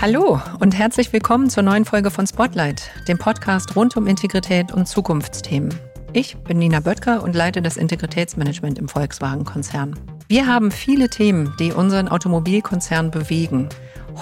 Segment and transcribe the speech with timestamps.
[0.00, 4.88] Hallo und herzlich willkommen zur neuen Folge von Spotlight, dem Podcast rund um Integrität und
[4.88, 5.74] Zukunftsthemen.
[6.14, 10.00] Ich bin Nina Böttger und leite das Integritätsmanagement im Volkswagen-Konzern.
[10.26, 13.68] Wir haben viele Themen, die unseren Automobilkonzern bewegen.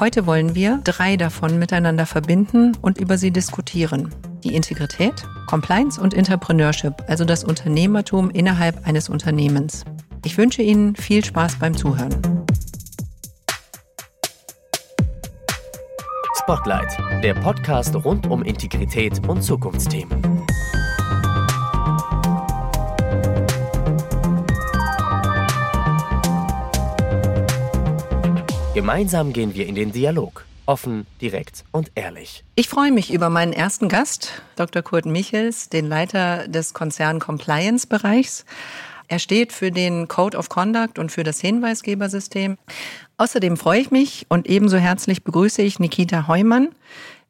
[0.01, 4.13] Heute wollen wir drei davon miteinander verbinden und über sie diskutieren.
[4.43, 9.85] Die Integrität, Compliance und Entrepreneurship, also das Unternehmertum innerhalb eines Unternehmens.
[10.25, 12.38] Ich wünsche Ihnen viel Spaß beim Zuhören.
[16.49, 20.23] Spotlight, der Podcast rund um Integrität und Zukunftsthemen.
[28.73, 30.47] Gemeinsam gehen wir in den Dialog.
[30.65, 32.45] Offen, direkt und ehrlich.
[32.55, 34.81] Ich freue mich über meinen ersten Gast, Dr.
[34.81, 38.47] Kurt Michels, den Leiter des Konzern Compliance Bereichs.
[39.07, 42.57] Er steht für den Code of Conduct und für das Hinweisgebersystem.
[43.21, 46.69] Außerdem freue ich mich und ebenso herzlich begrüße ich Nikita Heumann,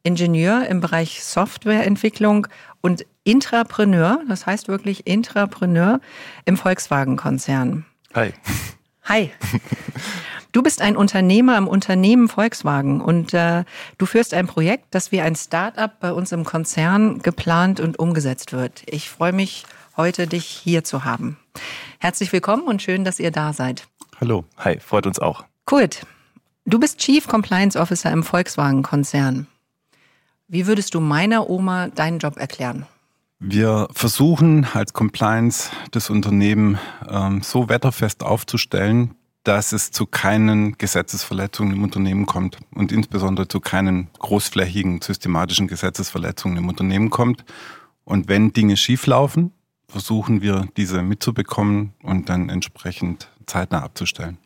[0.03, 2.47] Ingenieur im Bereich Softwareentwicklung
[2.83, 6.01] und Intrapreneur, das heißt wirklich Intrapreneur
[6.45, 7.87] im Volkswagen-Konzern.
[8.15, 8.35] Hi.
[9.05, 9.31] Hi.
[10.53, 13.65] Du bist ein Unternehmer im Unternehmen Volkswagen und äh,
[13.97, 18.53] du führst ein Projekt, das wie ein Start-up bei uns im Konzern geplant und umgesetzt
[18.53, 18.83] wird.
[18.87, 19.65] Ich freue mich
[19.97, 21.39] heute, dich hier zu haben.
[21.99, 23.87] Herzlich willkommen und schön, dass ihr da seid.
[24.21, 25.48] Hallo, hi, freut uns auch.
[25.69, 26.07] Kurt,
[26.65, 29.49] du bist Chief Compliance Officer im Volkswagen-Konzern.
[30.47, 32.87] Wie würdest du meiner Oma deinen Job erklären?
[33.39, 41.77] Wir versuchen als Compliance das Unternehmen ähm, so wetterfest aufzustellen, dass es zu keinen Gesetzesverletzungen
[41.77, 47.45] im Unternehmen kommt und insbesondere zu keinen großflächigen systematischen Gesetzesverletzungen im Unternehmen kommt.
[48.05, 49.53] Und wenn Dinge schieflaufen,
[49.87, 54.39] versuchen wir, diese mitzubekommen und dann entsprechend zeitnah abzustellen.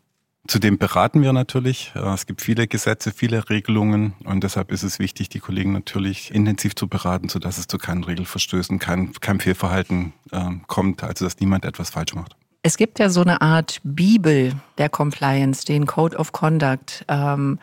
[0.45, 1.93] Zudem beraten wir natürlich.
[1.95, 6.33] Äh, es gibt viele Gesetze, viele Regelungen und deshalb ist es wichtig, die Kollegen natürlich
[6.33, 11.39] intensiv zu beraten, sodass es zu keinen Regelverstößen, kein, kein Fehlverhalten äh, kommt, also dass
[11.39, 12.35] niemand etwas falsch macht.
[12.61, 17.05] Es gibt ja so eine Art Bibel der Compliance, den Code of Conduct.
[17.07, 17.59] Ähm,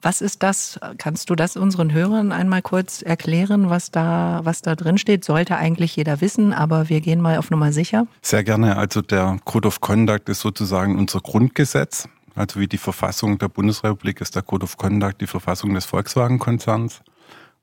[0.00, 0.78] was ist das?
[0.98, 5.24] Kannst du das unseren Hörern einmal kurz erklären, was da, was da drin steht?
[5.24, 8.06] Sollte eigentlich jeder wissen, aber wir gehen mal auf Nummer sicher.
[8.22, 8.76] Sehr gerne.
[8.76, 12.08] Also der Code of Conduct ist sozusagen unser Grundgesetz.
[12.38, 17.00] Also wie die Verfassung der Bundesrepublik ist der Code of Conduct die Verfassung des Volkswagen-Konzerns.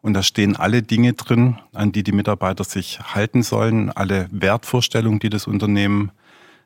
[0.01, 5.19] Und da stehen alle Dinge drin, an die die Mitarbeiter sich halten sollen, alle Wertvorstellungen,
[5.19, 6.11] die das Unternehmen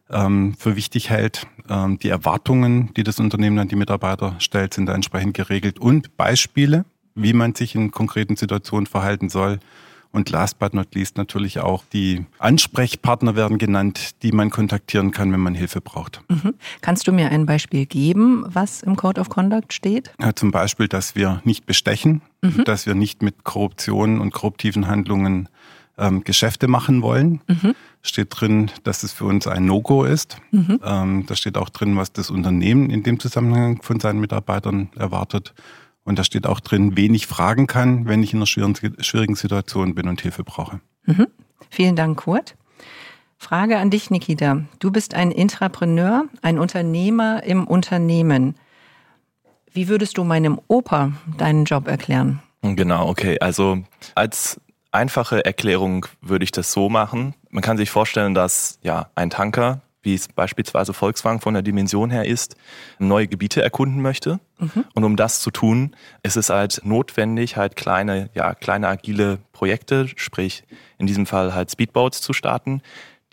[0.10, 1.46] ähm, für wichtig hält.
[1.70, 6.18] Ähm, die Erwartungen, die das Unternehmen an die Mitarbeiter stellt, sind da entsprechend geregelt und
[6.18, 9.60] Beispiele, wie man sich in konkreten Situationen verhalten soll.
[10.12, 15.32] Und last but not least natürlich auch die Ansprechpartner werden genannt, die man kontaktieren kann,
[15.32, 16.22] wenn man Hilfe braucht.
[16.30, 16.56] Mhm.
[16.82, 20.12] Kannst du mir ein Beispiel geben, was im Code of Conduct steht?
[20.20, 22.64] Ja, zum Beispiel, dass wir nicht bestechen, mhm.
[22.64, 25.48] dass wir nicht mit Korruption und korruptiven Handlungen
[26.00, 27.42] ähm, Geschäfte machen wollen.
[27.48, 27.76] Mhm.
[28.02, 30.38] Steht drin, dass es für uns ein No-Go ist.
[30.52, 30.80] Mhm.
[30.84, 35.54] Ähm, da steht auch drin, was das Unternehmen in dem Zusammenhang von seinen Mitarbeitern erwartet.
[36.04, 39.96] Und da steht auch drin, wen ich fragen kann, wenn ich in einer schwierigen Situation
[39.96, 40.80] bin und Hilfe brauche.
[41.06, 41.28] Mhm.
[41.70, 42.56] Vielen Dank, Kurt.
[43.38, 44.64] Frage an dich, Nikita.
[44.80, 48.56] Du bist ein Intrapreneur, ein Unternehmer im Unternehmen.
[49.72, 52.42] Wie würdest du meinem Opa deinen Job erklären?
[52.62, 53.38] Genau, okay.
[53.40, 53.84] Also
[54.16, 54.60] als
[54.92, 57.36] einfache Erklärung würde ich das so machen.
[57.50, 62.10] Man kann sich vorstellen, dass ja ein Tanker, wie es beispielsweise Volkswagen von der Dimension
[62.10, 62.56] her ist,
[63.00, 64.40] neue Gebiete erkunden möchte.
[64.58, 64.86] Mhm.
[64.94, 70.08] Und um das zu tun, ist es halt notwendig, halt kleine, ja, kleine agile Projekte,
[70.16, 70.64] sprich
[70.98, 72.82] in diesem Fall halt Speedboats zu starten,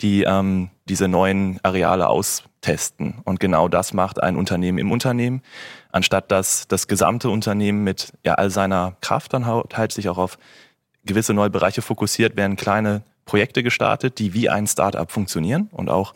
[0.01, 3.15] die ähm, diese neuen Areale austesten.
[3.23, 5.41] Und genau das macht ein Unternehmen im Unternehmen,
[5.91, 10.37] anstatt dass das gesamte Unternehmen mit ja, all seiner Kraft dann halt sich auch auf
[11.05, 16.13] gewisse neue Bereiche fokussiert, werden kleine Projekte gestartet, die wie ein Startup funktionieren und auch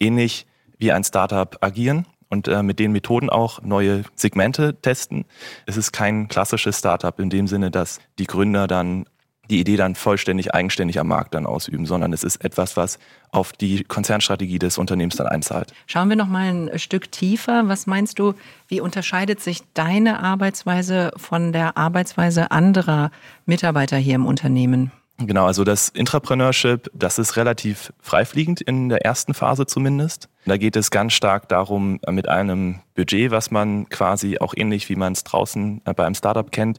[0.00, 0.46] ähnlich
[0.78, 5.26] wie ein Startup agieren und äh, mit den Methoden auch neue Segmente testen.
[5.66, 9.04] Es ist kein klassisches Startup in dem Sinne, dass die Gründer dann
[9.50, 12.98] die Idee dann vollständig eigenständig am Markt dann ausüben, sondern es ist etwas, was
[13.32, 15.72] auf die Konzernstrategie des Unternehmens dann einzahlt.
[15.86, 17.68] Schauen wir noch mal ein Stück tiefer.
[17.68, 18.34] Was meinst du,
[18.68, 23.10] wie unterscheidet sich deine Arbeitsweise von der Arbeitsweise anderer
[23.44, 24.92] Mitarbeiter hier im Unternehmen?
[25.22, 30.30] Genau, also das Intrapreneurship, das ist relativ freifliegend in der ersten Phase zumindest.
[30.46, 34.96] Da geht es ganz stark darum, mit einem Budget, was man quasi auch ähnlich wie
[34.96, 36.78] man es draußen bei einem Startup kennt,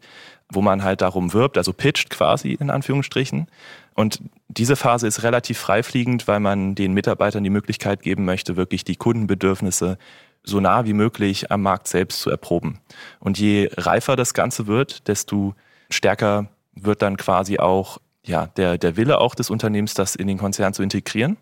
[0.52, 3.48] wo man halt darum wirbt, also pitcht quasi in Anführungsstrichen.
[3.94, 8.84] Und diese Phase ist relativ freifliegend, weil man den Mitarbeitern die Möglichkeit geben möchte, wirklich
[8.84, 10.00] die Kundenbedürfnisse
[10.44, 12.80] so nah wie möglich am Markt selbst zu erproben.
[13.20, 15.54] Und je reifer das Ganze wird, desto
[15.92, 20.38] stärker wird dann quasi auch ja, der, der Wille auch des Unternehmens, das in den
[20.38, 21.38] Konzern zu integrieren.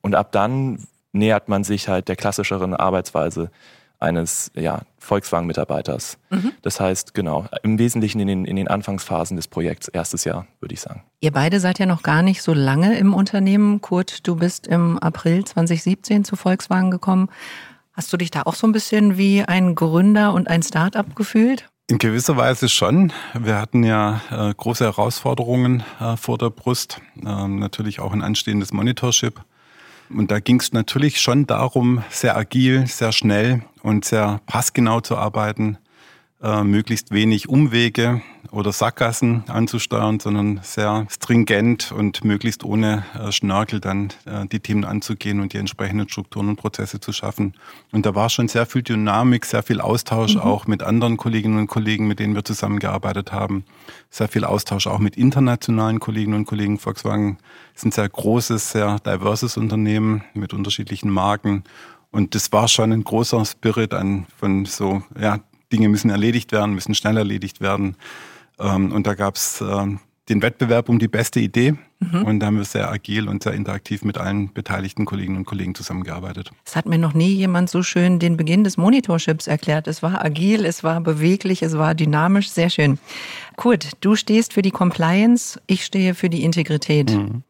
[0.00, 3.50] Und ab dann nähert man sich halt der klassischeren Arbeitsweise
[4.00, 6.18] eines ja, Volkswagen-Mitarbeiters.
[6.30, 6.52] Mhm.
[6.62, 10.74] Das heißt, genau, im Wesentlichen in den, in den Anfangsphasen des Projekts, erstes Jahr, würde
[10.74, 11.02] ich sagen.
[11.20, 13.80] Ihr beide seid ja noch gar nicht so lange im Unternehmen.
[13.80, 17.28] Kurt, du bist im April 2017 zu Volkswagen gekommen.
[17.92, 21.68] Hast du dich da auch so ein bisschen wie ein Gründer und ein Start-up gefühlt?
[21.90, 23.14] In gewisser Weise schon.
[23.32, 28.74] Wir hatten ja äh, große Herausforderungen äh, vor der Brust, äh, natürlich auch ein anstehendes
[28.74, 29.40] Monitorship.
[30.10, 35.16] Und da ging es natürlich schon darum, sehr agil, sehr schnell und sehr passgenau zu
[35.16, 35.78] arbeiten,
[36.42, 43.80] äh, möglichst wenig Umwege oder Sackgassen anzusteuern, sondern sehr stringent und möglichst ohne äh, Schnörkel
[43.80, 47.54] dann äh, die Themen anzugehen und die entsprechenden Strukturen und Prozesse zu schaffen.
[47.90, 50.42] Und da war schon sehr viel Dynamik, sehr viel Austausch mhm.
[50.42, 53.64] auch mit anderen Kolleginnen und Kollegen, mit denen wir zusammengearbeitet haben.
[54.08, 56.78] Sehr viel Austausch auch mit internationalen Kolleginnen und Kollegen.
[56.78, 57.38] Volkswagen
[57.74, 61.64] ist ein sehr großes, sehr diverses Unternehmen mit unterschiedlichen Marken.
[62.10, 65.40] Und das war schon ein großer Spirit an von so, ja,
[65.72, 67.96] Dinge müssen erledigt werden, müssen schnell erledigt werden.
[68.58, 71.74] Ähm, und da gab es ähm, den Wettbewerb um die beste Idee.
[72.00, 72.22] Mhm.
[72.22, 75.74] Und da haben wir sehr agil und sehr interaktiv mit allen beteiligten Kolleginnen und Kollegen
[75.74, 76.50] zusammengearbeitet.
[76.64, 79.88] Es hat mir noch nie jemand so schön den Beginn des Monitorships erklärt.
[79.88, 82.98] Es war agil, es war beweglich, es war dynamisch, sehr schön.
[83.56, 87.10] Kurt, du stehst für die Compliance, ich stehe für die Integrität.
[87.10, 87.42] Mhm.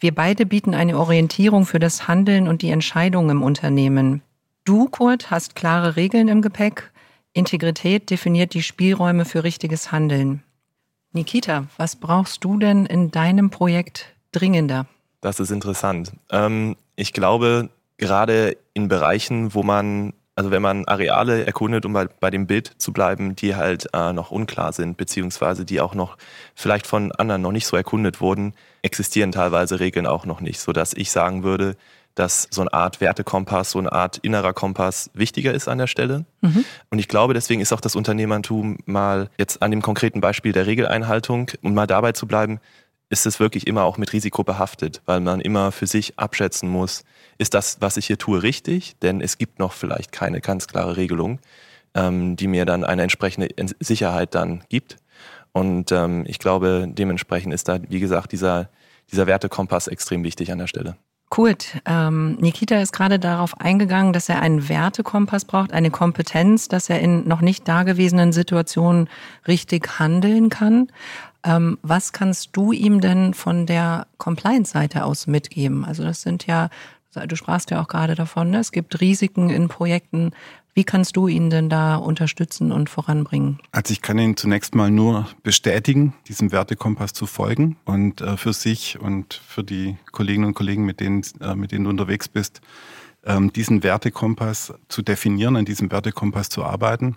[0.00, 4.22] Wir beide bieten eine Orientierung für das Handeln und die Entscheidungen im Unternehmen.
[4.64, 6.90] Du, Kurt, hast klare Regeln im Gepäck.
[7.34, 10.42] Integrität definiert die Spielräume für richtiges Handeln.
[11.12, 14.86] Nikita, was brauchst du denn in deinem Projekt dringender?
[15.20, 16.12] Das ist interessant.
[16.30, 22.30] Ähm, ich glaube, gerade in Bereichen, wo man, also wenn man Areale erkundet, um bei,
[22.30, 26.16] dem Bild zu bleiben, die halt äh, noch unklar sind, beziehungsweise die auch noch
[26.54, 30.94] vielleicht von anderen noch nicht so erkundet wurden, existieren teilweise Regeln auch noch nicht, sodass
[30.94, 31.76] ich sagen würde,
[32.14, 36.24] dass so eine Art Wertekompass, so eine Art innerer Kompass wichtiger ist an der Stelle.
[36.42, 36.64] Mhm.
[36.90, 40.66] Und ich glaube, deswegen ist auch das Unternehmertum mal jetzt an dem konkreten Beispiel der
[40.66, 42.60] Regeleinhaltung und mal dabei zu bleiben,
[43.10, 47.04] ist es wirklich immer auch mit Risiko behaftet, weil man immer für sich abschätzen muss,
[47.38, 48.96] ist das, was ich hier tue, richtig?
[49.00, 51.38] Denn es gibt noch vielleicht keine ganz klare Regelung,
[51.94, 53.48] ähm, die mir dann eine entsprechende
[53.80, 54.96] Sicherheit dann gibt.
[55.52, 58.68] Und ähm, ich glaube, dementsprechend ist da, wie gesagt, dieser,
[59.12, 60.96] dieser Wertekompass extrem wichtig an der Stelle.
[61.34, 66.88] Kurt, ähm, Nikita ist gerade darauf eingegangen, dass er einen Wertekompass braucht, eine Kompetenz, dass
[66.88, 69.08] er in noch nicht dagewesenen Situationen
[69.48, 70.92] richtig handeln kann.
[71.42, 75.84] Ähm, was kannst du ihm denn von der Compliance-Seite aus mitgeben?
[75.84, 76.68] Also das sind ja,
[77.26, 78.58] du sprachst ja auch gerade davon, ne?
[78.58, 80.30] es gibt Risiken in Projekten.
[80.76, 83.60] Wie kannst du ihn denn da unterstützen und voranbringen?
[83.70, 88.52] Also ich kann ihn zunächst mal nur bestätigen, diesem Wertekompass zu folgen und äh, für
[88.52, 92.60] sich und für die Kolleginnen und Kollegen, mit denen, äh, mit denen du unterwegs bist,
[93.24, 97.16] ähm, diesen Wertekompass zu definieren, an diesem Wertekompass zu arbeiten.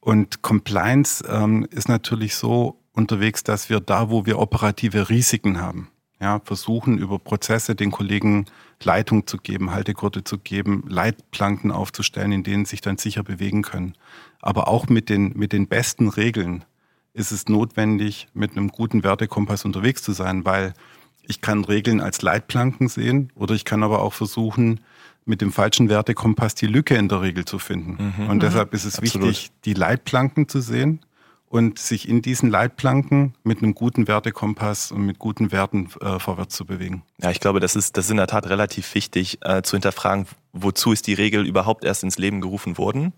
[0.00, 5.88] Und Compliance ähm, ist natürlich so unterwegs, dass wir da, wo wir operative Risiken haben,
[6.18, 8.46] ja, versuchen über Prozesse den Kollegen
[8.82, 13.94] Leitung zu geben, Haltegurte zu geben, Leitplanken aufzustellen, in denen sich dann sicher bewegen können.
[14.40, 16.64] Aber auch mit den, mit den besten Regeln
[17.12, 20.72] ist es notwendig, mit einem guten Wertekompass unterwegs zu sein, weil
[21.22, 24.80] ich kann Regeln als Leitplanken sehen oder ich kann aber auch versuchen,
[25.26, 28.12] mit dem falschen Wertekompass die Lücke in der Regel zu finden.
[28.16, 28.30] Mhm.
[28.30, 29.28] Und deshalb ist es Absolut.
[29.28, 31.00] wichtig, die Leitplanken zu sehen
[31.50, 36.54] und sich in diesen Leitplanken mit einem guten Wertekompass und mit guten Werten äh, vorwärts
[36.54, 37.02] zu bewegen.
[37.20, 40.26] Ja, ich glaube, das ist, das ist in der Tat relativ wichtig äh, zu hinterfragen,
[40.52, 43.12] wozu ist die Regel überhaupt erst ins Leben gerufen worden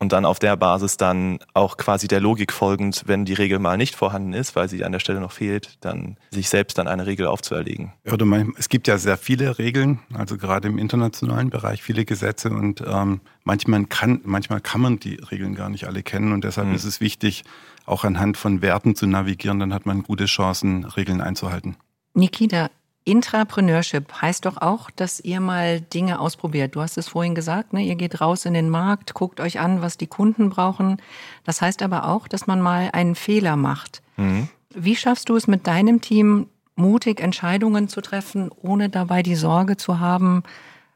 [0.00, 3.76] und dann auf der Basis dann auch quasi der Logik folgend, wenn die Regel mal
[3.76, 7.06] nicht vorhanden ist, weil sie an der Stelle noch fehlt, dann sich selbst dann eine
[7.06, 7.92] Regel aufzuerlegen.
[8.04, 12.06] Ja, du meinst, es gibt ja sehr viele Regeln, also gerade im internationalen Bereich viele
[12.06, 16.44] Gesetze und ähm, manchmal, kann, manchmal kann man die Regeln gar nicht alle kennen und
[16.44, 16.74] deshalb mhm.
[16.74, 17.44] ist es wichtig,
[17.84, 21.76] auch anhand von Werten zu navigieren, dann hat man gute Chancen, Regeln einzuhalten.
[22.14, 22.70] Nikita,
[23.04, 26.74] Intrapreneurship heißt doch auch, dass ihr mal Dinge ausprobiert.
[26.74, 27.82] Du hast es vorhin gesagt, ne?
[27.82, 31.00] ihr geht raus in den Markt, guckt euch an, was die Kunden brauchen.
[31.44, 34.02] Das heißt aber auch, dass man mal einen Fehler macht.
[34.16, 34.48] Mhm.
[34.74, 39.76] Wie schaffst du es mit deinem Team, mutig Entscheidungen zu treffen, ohne dabei die Sorge
[39.76, 40.42] zu haben,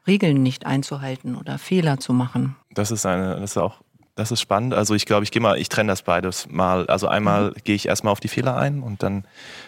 [0.07, 2.55] Regeln nicht einzuhalten oder Fehler zu machen?
[2.69, 3.81] Das ist eine, das ist auch
[4.15, 4.73] das ist spannend.
[4.73, 6.87] Also ich glaube, ich gehe mal, ich trenne das beides mal.
[6.87, 7.53] Also einmal mhm.
[7.63, 9.25] gehe ich erstmal auf die Fehler ein und dann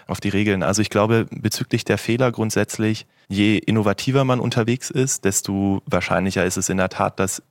[0.07, 0.63] auf die Regeln.
[0.63, 6.57] Also ich glaube, bezüglich der Fehler grundsätzlich, je innovativer man unterwegs ist, desto wahrscheinlicher ist
[6.57, 7.43] es in der Tat, dass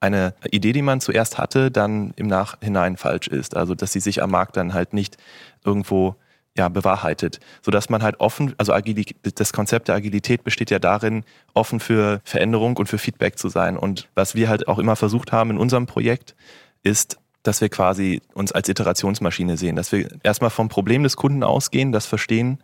[0.00, 3.56] eine Idee, die man zuerst hatte, dann im Nachhinein falsch ist.
[3.56, 5.16] Also dass sie sich am Markt dann halt nicht
[5.64, 6.16] irgendwo
[6.56, 11.24] ja, bewahrheitet, sodass man halt offen, also Agilität, das Konzept der Agilität besteht ja darin,
[11.52, 13.76] offen für Veränderung und für Feedback zu sein.
[13.76, 16.36] Und was wir halt auch immer versucht haben in unserem Projekt,
[16.84, 21.42] ist, dass wir quasi uns als Iterationsmaschine sehen, dass wir erstmal vom Problem des Kunden
[21.42, 22.58] ausgehen, das verstehen,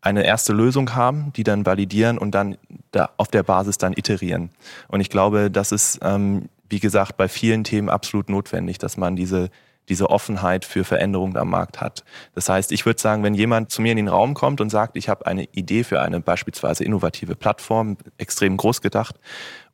[0.00, 2.56] eine erste Lösung haben, die dann validieren und dann
[2.90, 4.50] da auf der Basis dann iterieren.
[4.88, 9.16] Und ich glaube, das ist, ähm, wie gesagt, bei vielen Themen absolut notwendig, dass man
[9.16, 9.50] diese
[9.88, 12.04] diese Offenheit für Veränderungen am Markt hat.
[12.34, 14.96] Das heißt, ich würde sagen, wenn jemand zu mir in den Raum kommt und sagt,
[14.96, 19.16] ich habe eine Idee für eine beispielsweise innovative Plattform, extrem groß gedacht,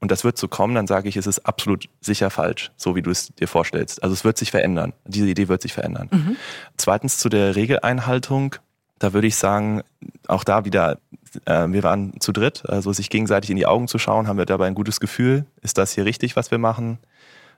[0.03, 3.03] und das wird so kommen, dann sage ich, es ist absolut sicher falsch, so wie
[3.03, 4.03] du es dir vorstellst.
[4.03, 4.95] Also es wird sich verändern.
[5.07, 6.09] Diese Idee wird sich verändern.
[6.11, 6.37] Mhm.
[6.77, 8.57] Zweitens zu der Regeleinhaltung.
[8.99, 9.83] Da würde ich sagen,
[10.27, 10.99] auch da wieder,
[11.45, 14.47] äh, wir waren zu dritt, also sich gegenseitig in die Augen zu schauen, haben wir
[14.47, 15.47] dabei ein gutes Gefühl.
[15.61, 16.99] Ist das hier richtig, was wir machen?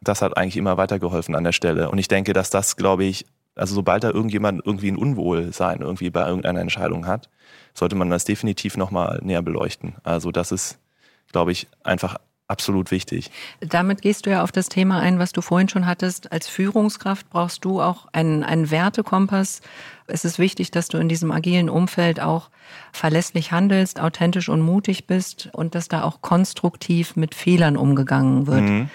[0.09, 1.91] Das hat eigentlich immer weitergeholfen an der Stelle.
[1.91, 6.11] Und ich denke, dass das, glaube ich, also sobald da irgendjemand irgendwie ein Unwohlsein irgendwie
[6.11, 7.29] bei irgendeiner Entscheidung hat,
[7.73, 9.95] sollte man das definitiv nochmal näher beleuchten.
[10.03, 10.79] Also das ist,
[11.31, 13.31] glaube ich, einfach absolut wichtig.
[13.61, 16.31] Damit gehst du ja auf das Thema ein, was du vorhin schon hattest.
[16.31, 19.63] Als Führungskraft brauchst du auch einen, einen Wertekompass.
[20.07, 22.51] Es ist wichtig, dass du in diesem agilen Umfeld auch
[22.93, 28.63] verlässlich handelst, authentisch und mutig bist und dass da auch konstruktiv mit Fehlern umgegangen wird.
[28.63, 28.91] Mhm.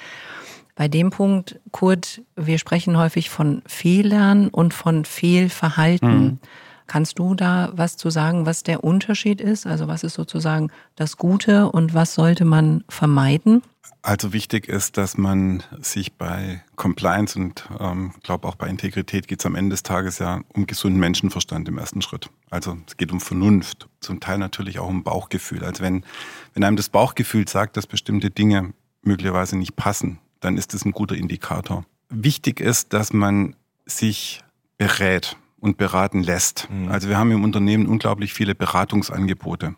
[0.79, 6.23] Bei dem Punkt, Kurt, wir sprechen häufig von Fehlern und von Fehlverhalten.
[6.23, 6.39] Mhm.
[6.87, 9.67] Kannst du da was zu sagen, was der Unterschied ist?
[9.67, 13.61] Also was ist sozusagen das Gute und was sollte man vermeiden?
[14.03, 19.41] Also wichtig ist, dass man sich bei Compliance und ähm, glaube auch bei Integrität geht
[19.41, 22.29] es am Ende des Tages ja um gesunden Menschenverstand im ersten Schritt.
[22.51, 25.65] Also es geht um Vernunft, zum Teil natürlich auch um Bauchgefühl.
[25.65, 26.05] Also wenn,
[26.53, 30.91] wenn einem das Bauchgefühl sagt, dass bestimmte Dinge möglicherweise nicht passen, dann ist es ein
[30.91, 31.85] guter Indikator.
[32.09, 33.55] Wichtig ist, dass man
[33.85, 34.43] sich
[34.77, 36.67] berät und beraten lässt.
[36.69, 36.89] Mhm.
[36.89, 39.75] Also wir haben im Unternehmen unglaublich viele Beratungsangebote.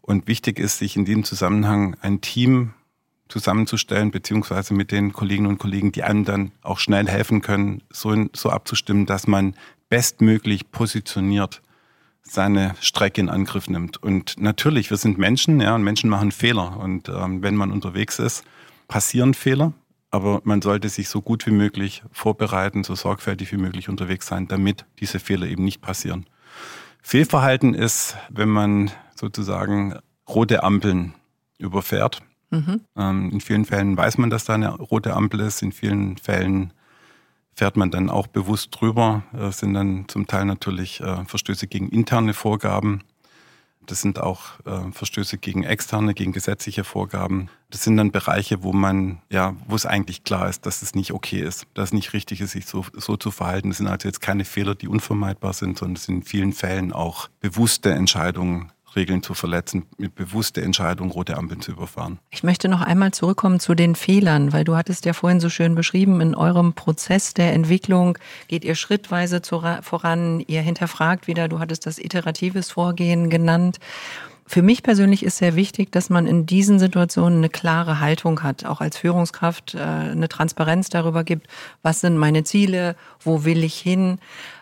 [0.00, 2.72] Und wichtig ist, sich in diesem Zusammenhang ein Team
[3.28, 8.10] zusammenzustellen, beziehungsweise mit den Kolleginnen und Kollegen, die einem dann auch schnell helfen können, so,
[8.10, 9.54] in, so abzustimmen, dass man
[9.88, 11.62] bestmöglich positioniert
[12.22, 14.02] seine Strecke in Angriff nimmt.
[14.02, 16.78] Und natürlich, wir sind Menschen, ja, und Menschen machen Fehler.
[16.78, 18.44] Und ähm, wenn man unterwegs ist,
[18.88, 19.72] passieren Fehler
[20.10, 24.48] aber man sollte sich so gut wie möglich vorbereiten, so sorgfältig wie möglich unterwegs sein,
[24.48, 26.26] damit diese Fehler eben nicht passieren.
[27.02, 29.98] Fehlverhalten ist, wenn man sozusagen
[30.28, 31.14] rote Ampeln
[31.58, 32.22] überfährt.
[32.50, 32.80] Mhm.
[32.96, 35.62] Ähm, in vielen Fällen weiß man, dass da eine rote Ampel ist.
[35.62, 36.72] In vielen Fällen
[37.54, 39.22] fährt man dann auch bewusst drüber.
[39.32, 43.02] Das sind dann zum Teil natürlich äh, Verstöße gegen interne Vorgaben.
[43.90, 47.48] Das sind auch äh, Verstöße gegen externe, gegen gesetzliche Vorgaben.
[47.70, 51.12] Das sind dann Bereiche, wo man, ja, wo es eigentlich klar ist, dass es nicht
[51.12, 53.70] okay ist, dass es nicht richtig ist, sich so, so zu verhalten.
[53.70, 56.92] Das sind also jetzt keine Fehler, die unvermeidbar sind, sondern es sind in vielen Fällen
[56.92, 62.18] auch bewusste Entscheidungen, Regeln zu verletzen, mit bewusster Entscheidung rote Ampeln zu überfahren.
[62.30, 65.74] Ich möchte noch einmal zurückkommen zu den Fehlern, weil du hattest ja vorhin so schön
[65.74, 68.18] beschrieben, in eurem Prozess der Entwicklung
[68.48, 73.78] geht ihr schrittweise voran, ihr hinterfragt wieder, du hattest das iteratives Vorgehen genannt.
[74.50, 78.64] Für mich persönlich ist sehr wichtig, dass man in diesen Situationen eine klare Haltung hat,
[78.64, 81.46] auch als Führungskraft äh, eine Transparenz darüber gibt,
[81.84, 84.18] was sind meine Ziele, wo will ich hin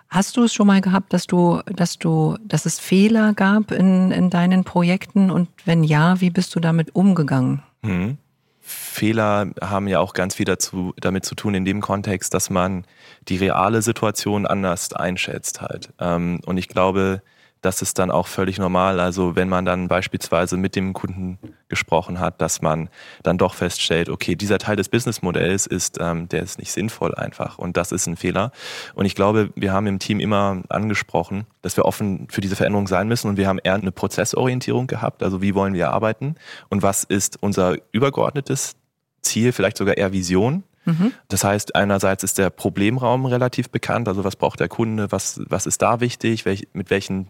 [0.08, 4.10] Hast du es schon mal gehabt, dass du, dass du, dass es Fehler gab in,
[4.10, 7.62] in deinen Projekten und wenn ja, wie bist du damit umgegangen?
[7.82, 8.16] Mhm.
[8.60, 12.84] Fehler haben ja auch ganz viel dazu, damit zu tun in dem Kontext, dass man
[13.28, 15.90] die reale Situation anders einschätzt halt.
[15.98, 17.22] Ähm, und ich glaube,
[17.60, 19.00] das ist dann auch völlig normal.
[19.00, 21.38] Also wenn man dann beispielsweise mit dem Kunden
[21.68, 22.88] gesprochen hat, dass man
[23.22, 27.58] dann doch feststellt, okay, dieser Teil des Businessmodells ist, ähm, der ist nicht sinnvoll einfach
[27.58, 28.52] und das ist ein Fehler.
[28.94, 32.86] Und ich glaube, wir haben im Team immer angesprochen, dass wir offen für diese Veränderung
[32.86, 35.22] sein müssen und wir haben eher eine Prozessorientierung gehabt.
[35.22, 36.36] Also wie wollen wir arbeiten
[36.68, 38.76] und was ist unser übergeordnetes
[39.22, 40.62] Ziel, vielleicht sogar eher Vision.
[40.84, 41.12] Mhm.
[41.28, 45.66] Das heißt, einerseits ist der Problemraum relativ bekannt, also was braucht der Kunde, was, was
[45.66, 47.28] ist da wichtig, welch, mit welchen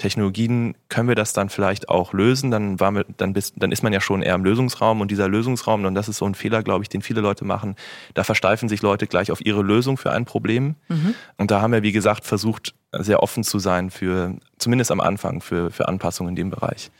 [0.00, 3.92] Technologien können wir das dann vielleicht auch lösen, dann, wir, dann, bist, dann ist man
[3.92, 6.82] ja schon eher im Lösungsraum und dieser Lösungsraum, und das ist so ein Fehler, glaube
[6.82, 7.76] ich, den viele Leute machen,
[8.14, 10.76] da versteifen sich Leute gleich auf ihre Lösung für ein Problem.
[10.88, 11.14] Mhm.
[11.36, 15.42] Und da haben wir, wie gesagt, versucht, sehr offen zu sein für, zumindest am Anfang,
[15.42, 16.90] für, für Anpassungen in dem Bereich.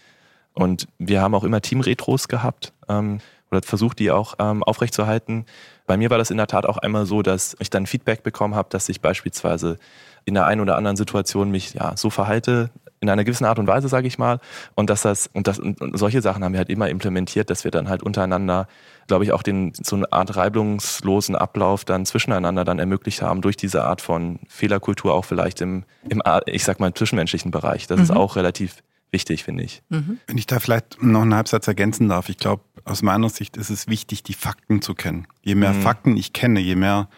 [0.53, 5.47] Und wir haben auch immer Team-Retros gehabt ähm, oder versucht, die auch ähm, aufrechtzuerhalten.
[5.87, 8.55] Bei mir war das in der Tat auch einmal so, dass ich dann Feedback bekommen
[8.55, 9.79] habe, dass ich beispielsweise
[10.27, 13.67] in der einen oder anderen Situation mich ja so verhalte, in einer gewissen Art und
[13.67, 14.41] Weise, sage ich mal.
[14.75, 17.71] Und dass das und das und solche Sachen haben wir halt immer implementiert, dass wir
[17.71, 18.69] dann halt untereinander,
[19.07, 23.57] glaube ich, auch den so eine Art reibungslosen Ablauf dann zwischeneinander dann ermöglicht haben durch
[23.57, 27.87] diese Art von Fehlerkultur auch vielleicht im im ich sag mal zwischenmenschlichen Bereich.
[27.87, 28.05] Das mhm.
[28.05, 29.83] ist auch relativ wichtig, finde ich.
[29.89, 30.19] Mhm.
[30.27, 33.71] Wenn ich da vielleicht noch einen Halbsatz ergänzen darf, ich glaube, aus meiner Sicht ist
[33.71, 35.27] es wichtig, die Fakten zu kennen.
[35.43, 35.83] Je mehr mhm.
[35.83, 37.09] Fakten ich kenne, je mehr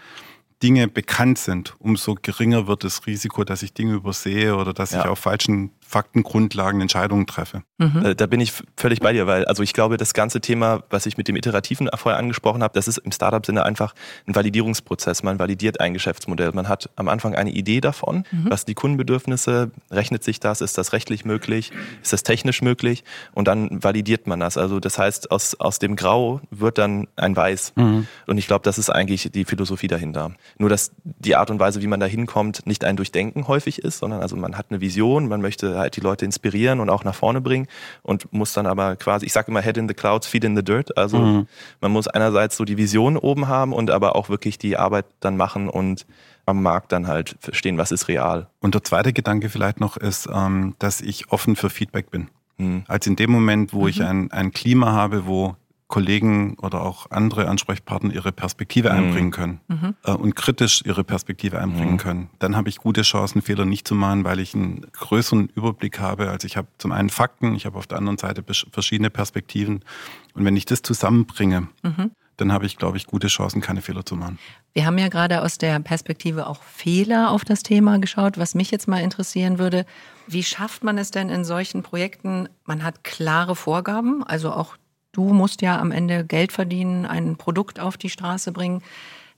[0.62, 5.00] Dinge bekannt sind, umso geringer wird das Risiko, dass ich Dinge übersehe oder dass ja.
[5.00, 7.62] ich auf falschen Faktengrundlagen Entscheidungen treffe.
[7.76, 8.06] Mhm.
[8.06, 11.04] Äh, da bin ich völlig bei dir, weil also ich glaube, das ganze Thema, was
[11.04, 13.94] ich mit dem Iterativen vorher angesprochen habe, das ist im Startup-Sinne einfach
[14.26, 15.22] ein Validierungsprozess.
[15.22, 16.52] Man validiert ein Geschäftsmodell.
[16.52, 18.46] Man hat am Anfang eine Idee davon, mhm.
[18.48, 21.72] was die Kundenbedürfnisse, rechnet sich das, ist das rechtlich möglich,
[22.02, 24.56] ist das technisch möglich und dann validiert man das.
[24.56, 27.74] Also das heißt, aus, aus dem Grau wird dann ein Weiß.
[27.76, 28.06] Mhm.
[28.26, 30.32] Und ich glaube, das ist eigentlich die Philosophie dahinter.
[30.56, 33.98] Nur, dass die Art und Weise, wie man da hinkommt, nicht ein Durchdenken häufig ist,
[33.98, 37.14] sondern also man hat eine Vision, man möchte halt die Leute inspirieren und auch nach
[37.14, 37.66] vorne bringen
[38.02, 40.64] und muss dann aber quasi, ich sage immer Head in the Clouds, Feet in the
[40.64, 40.96] Dirt.
[40.96, 41.46] Also mhm.
[41.80, 45.36] man muss einerseits so die Vision oben haben und aber auch wirklich die Arbeit dann
[45.36, 46.06] machen und
[46.46, 48.48] am Markt dann halt verstehen, was ist real.
[48.60, 52.28] Und der zweite Gedanke vielleicht noch ist, ähm, dass ich offen für Feedback bin.
[52.58, 52.84] Mhm.
[52.88, 53.88] Als in dem Moment, wo mhm.
[53.88, 55.56] ich ein, ein Klima habe, wo
[55.92, 58.96] Kollegen oder auch andere Ansprechpartner ihre Perspektive mhm.
[58.96, 59.94] einbringen können mhm.
[60.04, 61.98] äh, und kritisch ihre Perspektive einbringen mhm.
[61.98, 62.30] können.
[62.38, 66.30] Dann habe ich gute Chancen, Fehler nicht zu machen, weil ich einen größeren Überblick habe.
[66.30, 69.84] Also ich habe zum einen Fakten, ich habe auf der anderen Seite verschiedene Perspektiven.
[70.32, 72.12] Und wenn ich das zusammenbringe, mhm.
[72.38, 74.38] dann habe ich, glaube ich, gute Chancen, keine Fehler zu machen.
[74.72, 78.38] Wir haben ja gerade aus der Perspektive auch Fehler auf das Thema geschaut.
[78.38, 79.84] Was mich jetzt mal interessieren würde,
[80.26, 82.48] wie schafft man es denn in solchen Projekten?
[82.64, 84.78] Man hat klare Vorgaben, also auch
[85.12, 88.82] Du musst ja am Ende Geld verdienen, ein Produkt auf die Straße bringen,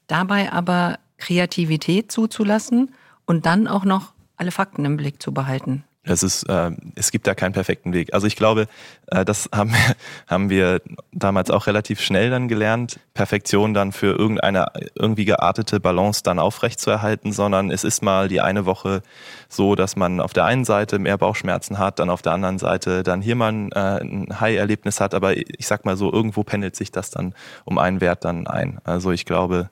[0.07, 2.95] dabei aber Kreativität zuzulassen
[3.27, 5.85] und dann auch noch alle Fakten im Blick zu behalten.
[6.07, 8.13] Es ist, äh, es gibt da keinen perfekten Weg.
[8.13, 8.67] Also ich glaube,
[9.07, 9.97] äh, das haben wir,
[10.27, 10.83] haben wir
[11.13, 16.81] damals auch relativ schnell dann gelernt, Perfektion dann für irgendeine irgendwie geartete Balance dann aufrecht
[16.81, 19.03] zu erhalten, sondern es ist mal die eine Woche
[19.49, 23.03] so, dass man auf der einen Seite mehr Bauchschmerzen hat, dann auf der anderen Seite
[23.03, 26.77] dann hier mal ein, äh, ein High-Erlebnis hat, aber ich sag mal so, irgendwo pendelt
[26.77, 28.79] sich das dann um einen Wert dann ein.
[28.85, 29.71] Also ich glaube,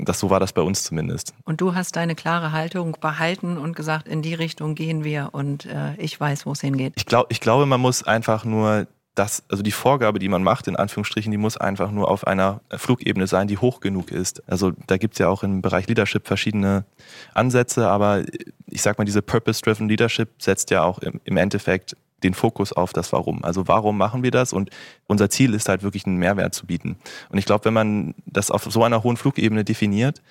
[0.00, 1.34] das, so war das bei uns zumindest.
[1.44, 5.66] Und du hast deine klare Haltung behalten und gesagt, in die Richtung gehen wir und
[5.66, 6.94] äh, ich weiß, wo es hingeht.
[6.96, 10.68] Ich, glaub, ich glaube, man muss einfach nur das, also die Vorgabe, die man macht,
[10.68, 14.42] in Anführungsstrichen, die muss einfach nur auf einer Flugebene sein, die hoch genug ist.
[14.48, 16.84] Also da gibt es ja auch im Bereich Leadership verschiedene
[17.32, 18.24] Ansätze, aber
[18.66, 22.92] ich sag mal, diese Purpose-Driven Leadership setzt ja auch im, im Endeffekt den Fokus auf
[22.92, 23.44] das Warum.
[23.44, 24.52] Also warum machen wir das?
[24.52, 24.70] Und
[25.06, 26.96] unser Ziel ist halt wirklich einen Mehrwert zu bieten.
[27.28, 30.22] Und ich glaube, wenn man das auf so einer hohen Flugebene definiert,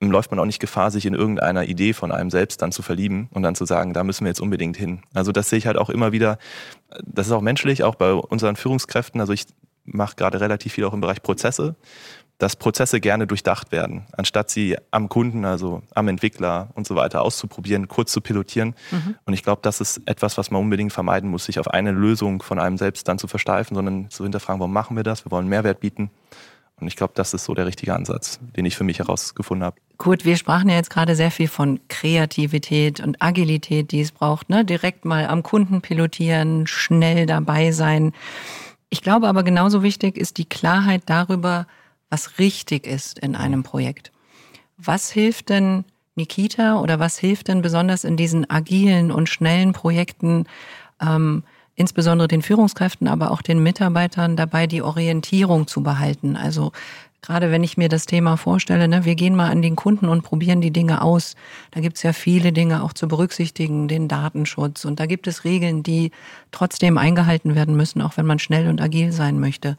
[0.00, 3.28] läuft man auch nicht Gefahr, sich in irgendeiner Idee von einem selbst dann zu verlieben
[3.32, 5.02] und dann zu sagen, da müssen wir jetzt unbedingt hin.
[5.12, 6.38] Also das sehe ich halt auch immer wieder.
[7.02, 9.20] Das ist auch menschlich, auch bei unseren Führungskräften.
[9.20, 9.46] Also ich
[9.84, 11.74] mache gerade relativ viel auch im Bereich Prozesse
[12.38, 17.22] dass Prozesse gerne durchdacht werden, anstatt sie am Kunden, also am Entwickler und so weiter
[17.22, 18.74] auszuprobieren, kurz zu pilotieren.
[18.92, 19.16] Mhm.
[19.26, 22.42] Und ich glaube, das ist etwas, was man unbedingt vermeiden muss, sich auf eine Lösung
[22.42, 25.24] von einem selbst dann zu versteifen, sondern zu hinterfragen, warum machen wir das?
[25.24, 26.10] Wir wollen Mehrwert bieten.
[26.80, 29.76] Und ich glaube, das ist so der richtige Ansatz, den ich für mich herausgefunden habe.
[29.96, 34.48] Gut, wir sprachen ja jetzt gerade sehr viel von Kreativität und Agilität, die es braucht.
[34.48, 34.64] Ne?
[34.64, 38.12] Direkt mal am Kunden pilotieren, schnell dabei sein.
[38.90, 41.66] Ich glaube aber genauso wichtig ist die Klarheit darüber,
[42.10, 44.12] was richtig ist in einem Projekt.
[44.76, 50.44] Was hilft denn Nikita oder was hilft denn besonders in diesen agilen und schnellen Projekten,
[51.00, 51.44] ähm,
[51.74, 56.36] insbesondere den Führungskräften, aber auch den Mitarbeitern dabei, die Orientierung zu behalten?
[56.36, 56.72] Also
[57.22, 60.22] gerade wenn ich mir das Thema vorstelle, ne, wir gehen mal an den Kunden und
[60.22, 61.34] probieren die Dinge aus.
[61.70, 64.84] Da gibt es ja viele Dinge auch zu berücksichtigen, den Datenschutz.
[64.84, 66.10] Und da gibt es Regeln, die
[66.50, 69.76] trotzdem eingehalten werden müssen, auch wenn man schnell und agil sein möchte.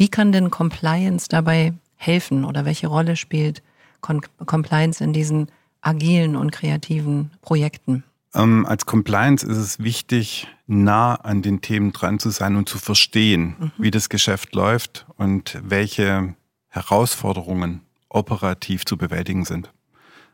[0.00, 3.62] Wie kann denn Compliance dabei helfen oder welche Rolle spielt
[4.46, 5.48] Compliance in diesen
[5.82, 8.02] agilen und kreativen Projekten?
[8.32, 12.78] Ähm, als Compliance ist es wichtig, nah an den Themen dran zu sein und zu
[12.78, 13.72] verstehen, mhm.
[13.76, 16.34] wie das Geschäft läuft und welche
[16.68, 19.70] Herausforderungen operativ zu bewältigen sind.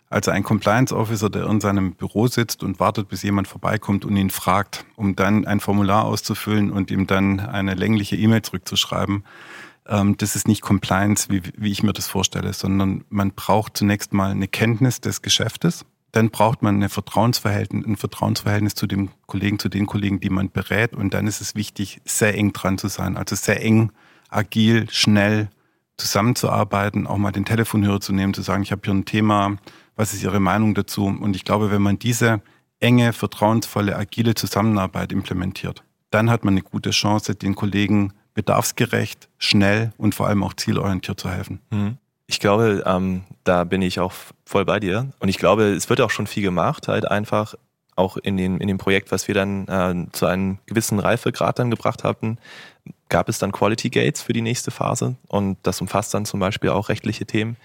[0.08, 4.16] Also ein Compliance Officer, der in seinem Büro sitzt und wartet, bis jemand vorbeikommt und
[4.16, 9.24] ihn fragt, um dann ein Formular auszufüllen und ihm dann eine längliche E-Mail zurückzuschreiben,
[9.88, 14.12] ähm, das ist nicht Compliance, wie, wie ich mir das vorstelle, sondern man braucht zunächst
[14.12, 15.84] mal eine Kenntnis des Geschäftes.
[16.12, 20.50] Dann braucht man eine Vertrauensverhältnis, ein Vertrauensverhältnis zu dem Kollegen, zu den Kollegen, die man
[20.50, 20.94] berät.
[20.94, 23.16] Und dann ist es wichtig, sehr eng dran zu sein.
[23.16, 23.92] Also sehr eng,
[24.30, 25.50] agil, schnell
[25.96, 29.56] zusammenzuarbeiten, auch mal den Telefonhörer zu nehmen, zu sagen, ich habe hier ein Thema,
[29.94, 31.06] was ist Ihre Meinung dazu?
[31.06, 32.42] Und ich glaube, wenn man diese
[32.80, 39.92] enge, vertrauensvolle, agile Zusammenarbeit implementiert, dann hat man eine gute Chance, den Kollegen bedarfsgerecht, schnell
[39.96, 41.60] und vor allem auch zielorientiert zu helfen.
[41.70, 41.96] Mhm.
[42.28, 44.12] Ich glaube, ähm, da bin ich auch
[44.44, 45.08] voll bei dir.
[45.20, 47.54] Und ich glaube, es wird auch schon viel gemacht, halt einfach
[47.96, 51.70] auch in, den, in dem Projekt, was wir dann äh, zu einem gewissen Reifegrad dann
[51.70, 52.38] gebracht hatten,
[53.08, 55.16] gab es dann Quality Gates für die nächste Phase.
[55.28, 57.56] Und das umfasst dann zum Beispiel auch rechtliche Themen.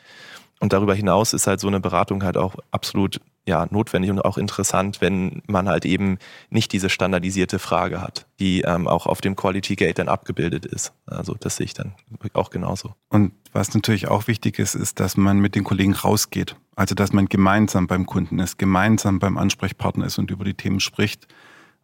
[0.60, 4.38] Und darüber hinaus ist halt so eine Beratung halt auch absolut ja, notwendig und auch
[4.38, 9.36] interessant, wenn man halt eben nicht diese standardisierte Frage hat, die ähm, auch auf dem
[9.36, 10.94] Quality Gate dann abgebildet ist.
[11.08, 11.96] Also das sehe ich dann
[12.34, 12.94] auch genauso.
[13.10, 16.56] Und was natürlich auch wichtig ist, ist, dass man mit den Kollegen rausgeht.
[16.76, 20.80] Also dass man gemeinsam beim Kunden ist, gemeinsam beim Ansprechpartner ist und über die Themen
[20.80, 21.28] spricht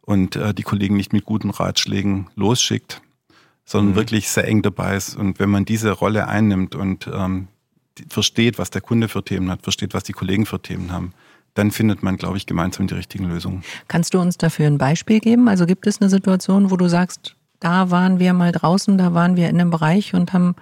[0.01, 3.01] und äh, die Kollegen nicht mit guten Ratschlägen losschickt,
[3.65, 3.97] sondern mhm.
[3.97, 5.15] wirklich sehr eng dabei ist.
[5.15, 7.47] Und wenn man diese Rolle einnimmt und ähm,
[8.09, 11.13] versteht, was der Kunde für Themen hat, versteht, was die Kollegen für Themen haben,
[11.57, 13.63] dann findet man, glaube ich, gemeinsam die richtigen Lösungen.
[13.87, 15.47] Kannst du uns dafür ein Beispiel geben?
[15.47, 19.35] Also gibt es eine Situation, wo du sagst, da waren wir mal draußen, da waren
[19.35, 20.55] wir in einem Bereich und haben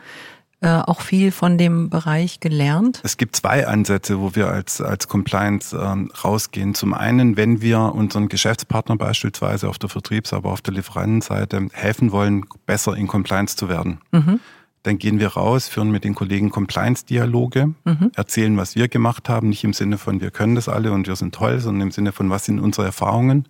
[0.62, 3.01] äh, auch viel von dem Bereich gelernt?
[3.03, 6.73] Es gibt zwei Ansätze, wo wir als, als Compliance ähm, rausgehen.
[6.73, 12.12] Zum einen, wenn wir unseren Geschäftspartner beispielsweise auf der Vertriebs-, aber auf der Lieferantenseite helfen
[12.12, 13.99] wollen, besser in Compliance zu werden.
[14.12, 14.39] Mhm.
[14.85, 18.11] Dann gehen wir raus, führen mit den Kollegen Compliance-Dialoge, mhm.
[18.15, 21.15] erzählen, was wir gemacht haben, nicht im Sinne von, wir können das alle und wir
[21.15, 23.47] sind toll, sondern im Sinne von, was sind unsere Erfahrungen.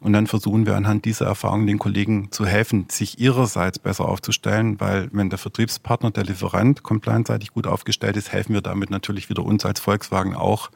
[0.00, 4.80] Und dann versuchen wir anhand dieser Erfahrungen den Kollegen zu helfen, sich ihrerseits besser aufzustellen,
[4.80, 9.44] weil wenn der Vertriebspartner, der Lieferant compliance-seitig gut aufgestellt ist, helfen wir damit natürlich wieder
[9.44, 10.70] uns als Volkswagen auch,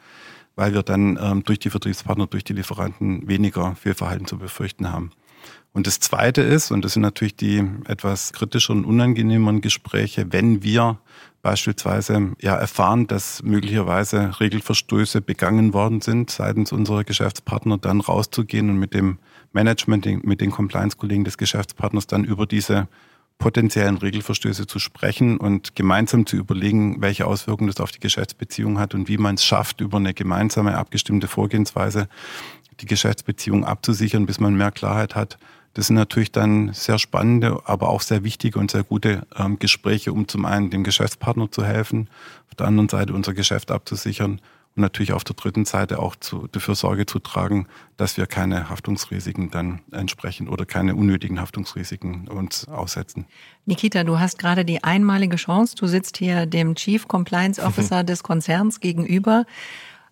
[0.54, 5.12] weil wir dann ähm, durch die Vertriebspartner, durch die Lieferanten weniger Fehlverhalten zu befürchten haben.
[5.72, 10.98] Und das Zweite ist, und das sind natürlich die etwas kritischeren, unangenehmeren Gespräche, wenn wir
[11.42, 18.78] beispielsweise ja erfahren, dass möglicherweise Regelverstöße begangen worden sind seitens unserer Geschäftspartner, dann rauszugehen und
[18.78, 19.18] mit dem
[19.52, 22.88] Management, mit den Compliance-Kollegen des Geschäftspartners dann über diese
[23.38, 28.94] potenziellen Regelverstöße zu sprechen und gemeinsam zu überlegen, welche Auswirkungen das auf die Geschäftsbeziehung hat
[28.94, 32.08] und wie man es schafft, über eine gemeinsame abgestimmte Vorgehensweise
[32.80, 35.38] die Geschäftsbeziehung abzusichern, bis man mehr Klarheit hat,
[35.78, 40.12] das sind natürlich dann sehr spannende, aber auch sehr wichtige und sehr gute ähm, Gespräche,
[40.12, 42.08] um zum einen dem Geschäftspartner zu helfen,
[42.48, 44.40] auf der anderen Seite unser Geschäft abzusichern
[44.74, 48.68] und natürlich auf der dritten Seite auch zu, dafür Sorge zu tragen, dass wir keine
[48.70, 53.26] Haftungsrisiken dann entsprechen oder keine unnötigen Haftungsrisiken uns aussetzen.
[53.64, 55.76] Nikita, du hast gerade die einmalige Chance.
[55.76, 59.46] Du sitzt hier dem Chief Compliance Officer des Konzerns gegenüber.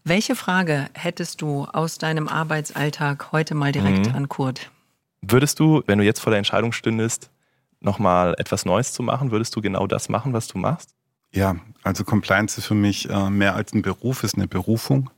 [0.08, 4.14] Welche Frage hättest du aus deinem Arbeitsalltag heute mal direkt mhm.
[4.14, 4.70] an Kurt?
[5.20, 7.28] Würdest du, wenn du jetzt vor der Entscheidung stündest,
[7.80, 10.94] nochmal etwas Neues zu machen, würdest du genau das machen, was du machst?
[11.32, 15.10] Ja, also Compliance ist für mich äh, mehr als ein Beruf, ist eine Berufung,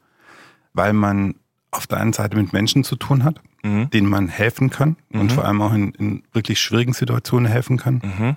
[0.73, 1.35] weil man
[1.71, 3.91] auf der einen Seite mit Menschen zu tun hat, mhm.
[3.91, 5.21] denen man helfen kann mhm.
[5.21, 8.01] und vor allem auch in, in, wirklich schwierigen Situationen helfen kann.
[8.03, 8.37] Mhm.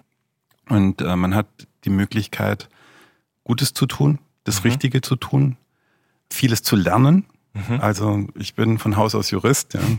[0.67, 1.47] Und äh, man hat
[1.85, 2.67] die Möglichkeit,
[3.45, 4.71] Gutes zu tun, das mhm.
[4.71, 5.55] Richtige zu tun,
[6.33, 7.25] vieles zu lernen.
[7.53, 7.79] Mhm.
[7.79, 9.73] Also ich bin von Haus aus Jurist.
[9.73, 9.81] Ja.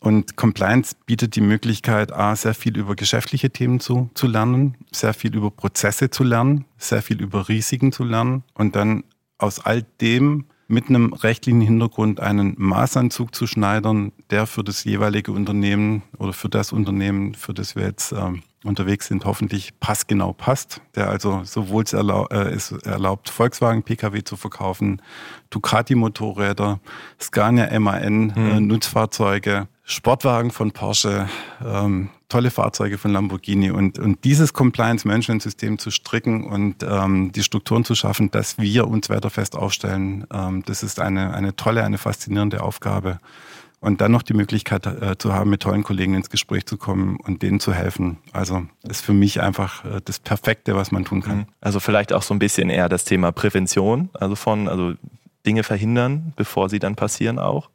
[0.00, 5.12] Und Compliance bietet die Möglichkeit, A, sehr viel über geschäftliche Themen zu, zu lernen, sehr
[5.12, 9.02] viel über Prozesse zu lernen, sehr viel über Risiken zu lernen und dann
[9.38, 15.32] aus all dem mit einem rechtlichen Hintergrund einen Maßanzug zu schneidern, der für das jeweilige
[15.32, 20.82] Unternehmen oder für das Unternehmen, für das wir jetzt ähm, unterwegs sind, hoffentlich passgenau passt,
[20.94, 25.00] der also sowohl es erlaub, äh, ist erlaubt, Volkswagen Pkw zu verkaufen,
[25.48, 26.80] Ducati Motorräder,
[27.18, 28.66] Scania MAN, äh, hm.
[28.66, 31.28] Nutzfahrzeuge, Sportwagen von Porsche,
[31.64, 37.84] ähm, tolle Fahrzeuge von Lamborghini und, und dieses Compliance-Management-System zu stricken und ähm, die Strukturen
[37.84, 42.62] zu schaffen, dass wir uns wetterfest aufstellen, ähm, das ist eine, eine tolle, eine faszinierende
[42.62, 43.18] Aufgabe.
[43.80, 47.16] Und dann noch die Möglichkeit äh, zu haben, mit tollen Kollegen ins Gespräch zu kommen
[47.16, 48.18] und denen zu helfen.
[48.32, 51.36] Also ist für mich einfach äh, das Perfekte, was man tun kann.
[51.38, 51.46] Mhm.
[51.60, 54.94] Also vielleicht auch so ein bisschen eher das Thema Prävention, also von, also
[55.46, 57.70] Dinge verhindern, bevor sie dann passieren auch.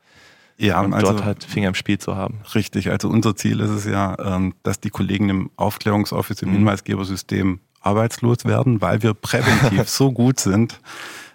[0.58, 2.42] Ja, und also, dort halt Finger im Spiel zu haben.
[2.54, 6.54] Richtig, also unser Ziel ist es ja, ähm, dass die Kollegen im Aufklärungsoffice, im mhm.
[6.56, 10.80] Hinweisgebersystem arbeitslos werden, weil wir präventiv so gut sind,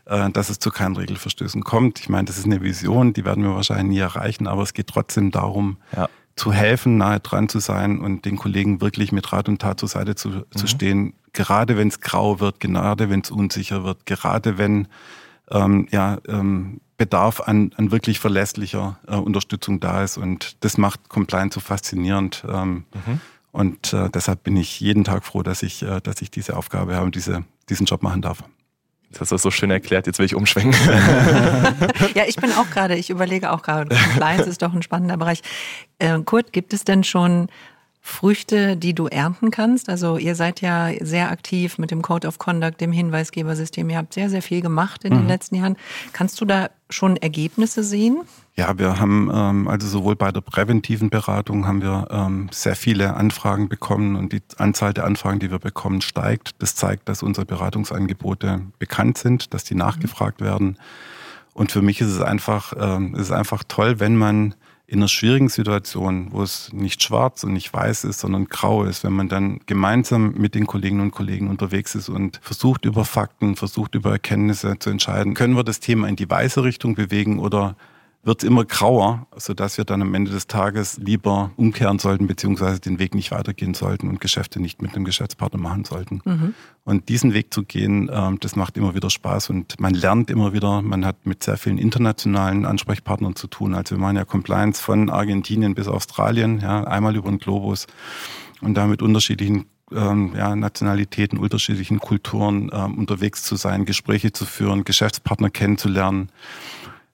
[0.07, 2.00] äh, dass es zu keinen Regelverstößen kommt.
[2.00, 4.87] Ich meine, das ist eine Vision, die werden wir wahrscheinlich nie erreichen, aber es geht
[4.87, 6.09] trotzdem darum, ja.
[6.37, 9.88] zu helfen, nahe dran zu sein und den Kollegen wirklich mit Rat und Tat zur
[9.88, 10.44] Seite zu, mhm.
[10.54, 14.88] zu stehen, gerade wenn es grau wird, gerade wenn es unsicher wird, gerade wenn
[15.50, 20.18] ähm, ja, ähm, Bedarf an, an wirklich verlässlicher äh, Unterstützung da ist.
[20.18, 22.44] Und das macht Compliance so faszinierend.
[22.46, 23.20] Ähm, mhm.
[23.52, 26.94] Und äh, deshalb bin ich jeden Tag froh, dass ich, äh, dass ich diese Aufgabe
[26.94, 28.42] habe und diese, diesen Job machen darf.
[29.11, 30.74] Das ist so schön erklärt, jetzt will ich umschwenken.
[32.14, 35.40] ja, ich bin auch gerade, ich überlege auch gerade, Compliance ist doch ein spannender Bereich.
[35.98, 37.48] Äh, Kurt, gibt es denn schon
[38.09, 39.88] Früchte, die du ernten kannst?
[39.88, 43.88] Also ihr seid ja sehr aktiv mit dem Code of Conduct, dem Hinweisgebersystem.
[43.90, 45.18] Ihr habt sehr, sehr viel gemacht in mhm.
[45.18, 45.77] den letzten Jahren.
[46.12, 48.23] Kannst du da schon Ergebnisse sehen?
[48.57, 53.14] Ja, wir haben ähm, also sowohl bei der präventiven Beratung haben wir ähm, sehr viele
[53.14, 56.53] Anfragen bekommen und die Anzahl der Anfragen, die wir bekommen, steigt.
[56.61, 60.79] Das zeigt, dass unsere Beratungsangebote bekannt sind, dass die nachgefragt werden.
[61.59, 64.55] Und für mich ist es einfach, ähm, ist einfach toll, wenn man
[64.87, 69.03] in einer schwierigen Situation, wo es nicht schwarz und nicht weiß ist, sondern grau ist,
[69.03, 73.57] wenn man dann gemeinsam mit den Kolleginnen und Kollegen unterwegs ist und versucht über Fakten,
[73.57, 77.75] versucht über Erkenntnisse zu entscheiden, können wir das Thema in die weiße Richtung bewegen oder
[78.29, 82.99] wird immer grauer, sodass wir dann am Ende des Tages lieber umkehren sollten, beziehungsweise den
[82.99, 86.21] Weg nicht weitergehen sollten und Geschäfte nicht mit einem Geschäftspartner machen sollten.
[86.25, 86.55] Mhm.
[86.85, 90.53] Und diesen Weg zu gehen, ähm, das macht immer wieder Spaß und man lernt immer
[90.53, 93.75] wieder, man hat mit sehr vielen internationalen Ansprechpartnern zu tun.
[93.75, 97.87] Also wir machen ja Compliance von Argentinien bis Australien, ja, einmal über den Globus
[98.61, 104.45] und da mit unterschiedlichen ähm, ja, Nationalitäten, unterschiedlichen Kulturen ähm, unterwegs zu sein, Gespräche zu
[104.45, 106.29] führen, Geschäftspartner kennenzulernen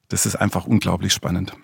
[0.09, 1.55] das ist einfach unglaublich spannend.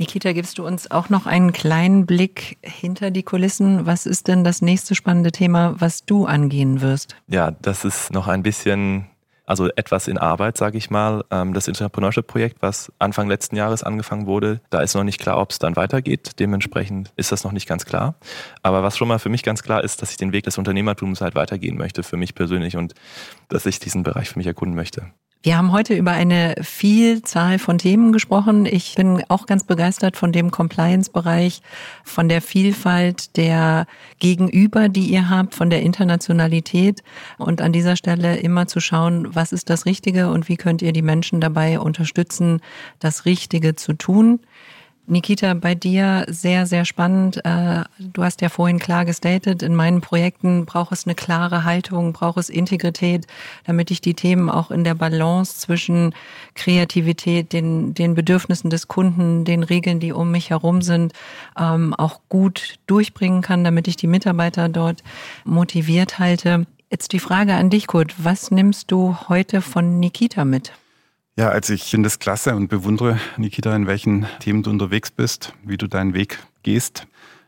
[0.00, 3.84] Nikita, gibst du uns auch noch einen kleinen Blick hinter die Kulissen?
[3.84, 7.16] Was ist denn das nächste spannende Thema, was du angehen wirst?
[7.28, 9.04] Ja, das ist noch ein bisschen,
[9.44, 11.22] also etwas in Arbeit, sage ich mal.
[11.30, 15.50] Ähm, das Entrepreneurship-Projekt, was Anfang letzten Jahres angefangen wurde, da ist noch nicht klar, ob
[15.50, 16.38] es dann weitergeht.
[16.38, 18.14] Dementsprechend ist das noch nicht ganz klar.
[18.62, 21.20] Aber was schon mal für mich ganz klar ist, dass ich den Weg des Unternehmertums
[21.20, 22.94] halt weitergehen möchte, für mich persönlich und
[23.50, 25.12] dass ich diesen Bereich für mich erkunden möchte.
[25.42, 28.66] Wir haben heute über eine Vielzahl von Themen gesprochen.
[28.66, 31.62] Ich bin auch ganz begeistert von dem Compliance-Bereich,
[32.04, 33.86] von der Vielfalt der
[34.18, 37.02] Gegenüber, die ihr habt, von der Internationalität
[37.38, 40.92] und an dieser Stelle immer zu schauen, was ist das Richtige und wie könnt ihr
[40.92, 42.60] die Menschen dabei unterstützen,
[42.98, 44.40] das Richtige zu tun.
[45.10, 47.44] Nikita, bei dir sehr, sehr spannend.
[47.44, 52.12] Äh, du hast ja vorhin klar gestatet, in meinen Projekten braucht es eine klare Haltung,
[52.12, 53.26] braucht es Integrität,
[53.64, 56.14] damit ich die Themen auch in der Balance zwischen
[56.54, 61.12] Kreativität, den, den Bedürfnissen des Kunden, den Regeln, die um mich herum sind,
[61.58, 65.02] ähm, auch gut durchbringen kann, damit ich die Mitarbeiter dort
[65.44, 66.66] motiviert halte.
[66.88, 68.14] Jetzt die Frage an dich, Kurt.
[68.24, 70.72] Was nimmst du heute von Nikita mit?
[71.40, 75.54] Ja, also ich finde es klasse und bewundere, Nikita, in welchen Themen du unterwegs bist,
[75.64, 77.06] wie du deinen Weg gehst.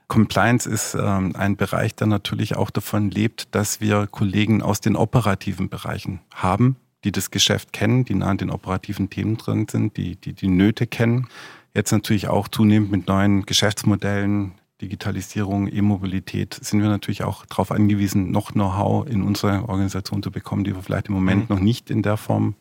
[0.08, 4.96] Compliance ist ähm, ein Bereich, der natürlich auch davon lebt, dass wir Kollegen aus den
[4.96, 9.94] operativen Bereichen haben, die das Geschäft kennen, die nah an den operativen Themen drin sind,
[9.98, 11.28] die die, die Nöte kennen.
[11.74, 18.30] Jetzt natürlich auch zunehmend mit neuen Geschäftsmodellen, Digitalisierung, E-Mobilität sind wir natürlich auch darauf angewiesen,
[18.30, 21.56] noch Know-how in unsere Organisation zu bekommen, die wir vielleicht im Moment mhm.
[21.56, 22.54] noch nicht in der Form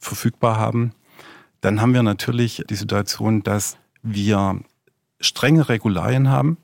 [0.00, 0.92] verfügbar haben.
[1.60, 4.60] Dann haben wir natürlich die Situation, dass wir
[5.20, 6.56] strenge Regularien haben,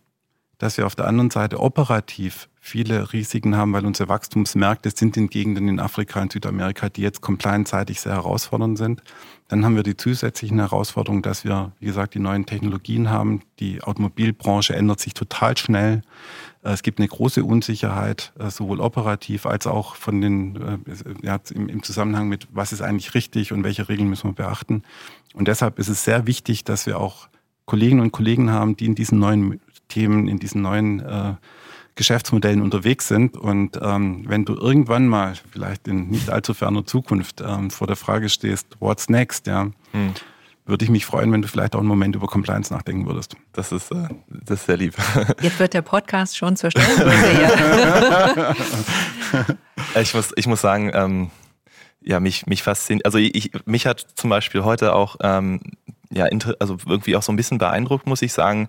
[0.58, 5.28] dass wir auf der anderen Seite operativ viele Risiken haben, weil unsere Wachstumsmärkte sind in
[5.28, 9.02] Gegenden in Afrika und Südamerika, die jetzt compliance-seitig sehr herausfordernd sind.
[9.46, 13.42] Dann haben wir die zusätzlichen Herausforderungen, dass wir, wie gesagt, die neuen Technologien haben.
[13.60, 16.02] Die Automobilbranche ändert sich total schnell.
[16.64, 20.78] Äh, es gibt eine große Unsicherheit, äh, sowohl operativ als auch von den, äh,
[21.22, 24.82] ja, im, Zusammenhang mit, was ist eigentlich richtig und welche Regeln müssen wir beachten.
[25.34, 27.28] Und deshalb ist es sehr wichtig, dass wir auch
[27.64, 31.34] Kolleginnen und Kollegen haben, die in diesen neuen Themen, in diesen neuen äh,
[31.96, 33.36] Geschäftsmodellen unterwegs sind.
[33.36, 37.96] Und ähm, wenn du irgendwann mal, vielleicht in nicht allzu ferner Zukunft, ähm, vor der
[37.96, 40.14] Frage stehst, what's next, ja, hm
[40.66, 43.36] würde ich mich freuen, wenn du vielleicht auch einen Moment über Compliance nachdenken würdest.
[43.52, 44.94] Das ist, äh, das ist sehr lieb.
[45.40, 48.56] Jetzt wird der Podcast schon zur Stellengröße
[50.00, 51.30] ich, muss, ich muss sagen, ähm,
[52.02, 55.60] ja, mich, mich fasziniert, also ich, mich hat zum Beispiel heute auch, ähm,
[56.10, 56.26] ja,
[56.58, 58.68] also irgendwie auch so ein bisschen beeindruckt, muss ich sagen,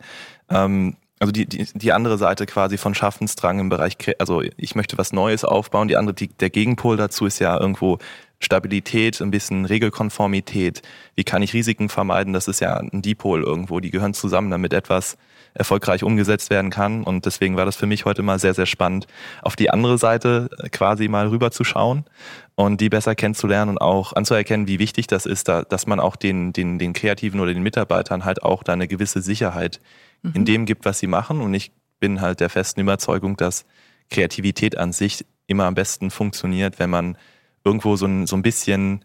[0.50, 4.98] ähm, also die, die, die andere Seite quasi von Schaffensdrang im Bereich, also ich möchte
[4.98, 7.98] was Neues aufbauen, die andere, die, der Gegenpol dazu ist ja irgendwo
[8.40, 10.84] Stabilität, ein bisschen Regelkonformität.
[11.16, 12.34] Wie kann ich Risiken vermeiden?
[12.34, 13.80] Das ist ja ein Dipol irgendwo.
[13.80, 15.18] Die gehören zusammen, damit etwas
[15.56, 17.04] erfolgreich umgesetzt werden kann.
[17.04, 19.08] Und deswegen war das für mich heute mal sehr, sehr spannend,
[19.42, 22.06] auf die andere Seite quasi mal rüber zu schauen
[22.54, 26.16] und die besser kennenzulernen und auch anzuerkennen, wie wichtig das ist, da, dass man auch
[26.16, 29.80] den, den, den Kreativen oder den Mitarbeitern halt auch da eine gewisse Sicherheit
[30.28, 30.34] mhm.
[30.36, 31.42] in dem gibt, was sie machen.
[31.42, 33.66] Und ich bin halt der festen Überzeugung, dass
[34.10, 37.18] Kreativität an sich immer am besten funktioniert, wenn man
[37.64, 39.04] irgendwo so ein, so ein bisschen,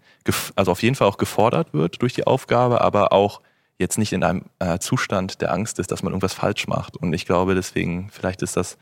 [0.55, 3.41] also auf jeden Fall auch gefordert wird durch die Aufgabe, aber auch
[3.79, 6.97] jetzt nicht in einem äh, Zustand der Angst ist, dass man irgendwas falsch macht.
[6.97, 8.79] Und ich glaube deswegen, vielleicht ist das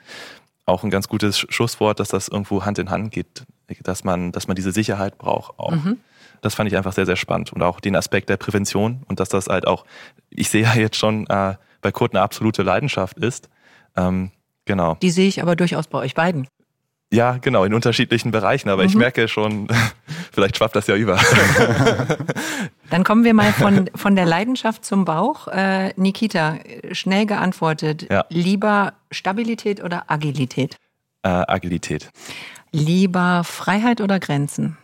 [0.67, 3.45] auch ein ganz gutes Schusswort, dass das irgendwo Hand in Hand geht,
[3.83, 5.73] dass man, dass man diese Sicherheit braucht auch.
[5.73, 5.99] Mhm.
[6.43, 7.53] Das fand ich einfach sehr, sehr spannend.
[7.53, 9.85] Und auch den Aspekt der Prävention und dass das halt auch,
[10.31, 13.49] ich sehe ja jetzt schon, äh, bei Kurt eine absolute Leidenschaft ist.
[13.97, 14.31] Ähm,
[14.65, 14.97] genau.
[15.03, 16.47] Die sehe ich aber durchaus bei euch beiden.
[17.13, 18.89] Ja, genau, in unterschiedlichen Bereichen, aber mhm.
[18.89, 19.67] ich merke schon,
[20.33, 21.19] vielleicht schwappt das ja über.
[22.91, 25.49] Dann kommen wir mal von, von der Leidenschaft zum Bauch.
[25.49, 26.59] Äh, Nikita,
[26.93, 28.07] schnell geantwortet.
[28.09, 28.25] Ja.
[28.29, 30.77] Lieber Stabilität oder Agilität?
[31.23, 32.11] Äh, Agilität.
[32.71, 34.79] Lieber Freiheit oder Grenzen?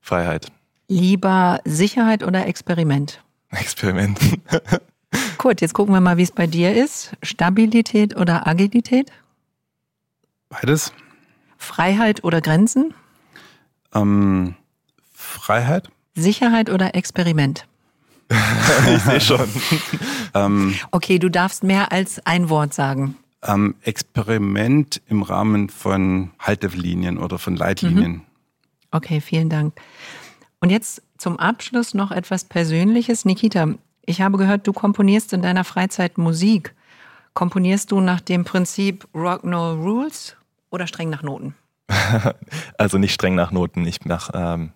[0.00, 0.48] Freiheit.
[0.88, 3.22] Lieber Sicherheit oder Experiment?
[3.52, 4.18] Experiment.
[5.38, 7.16] Kurt, jetzt gucken wir mal, wie es bei dir ist.
[7.22, 9.10] Stabilität oder Agilität?
[10.48, 10.92] Beides.
[11.56, 12.94] Freiheit oder Grenzen?
[13.94, 14.54] Ähm,
[15.12, 15.90] Freiheit.
[16.14, 17.66] Sicherheit oder Experiment?
[18.94, 19.48] ich sehe schon.
[20.34, 23.16] ähm, okay, du darfst mehr als ein Wort sagen.
[23.42, 28.12] Ähm, Experiment im Rahmen von Haltelinien oder von Leitlinien.
[28.12, 28.22] Mhm.
[28.90, 29.74] Okay, vielen Dank.
[30.60, 33.24] Und jetzt zum Abschluss noch etwas Persönliches.
[33.24, 33.74] Nikita,
[34.10, 36.74] ich habe gehört, du komponierst in deiner Freizeit Musik.
[37.32, 40.36] Komponierst du nach dem Prinzip Rock No Rules
[40.70, 41.54] oder streng nach Noten?
[42.78, 44.72] also nicht streng nach Noten, ich mache ähm,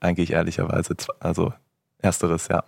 [0.00, 1.54] eigentlich ehrlicherweise, also
[1.98, 2.62] ersteres, ja.